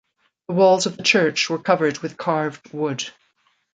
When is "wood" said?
2.73-3.07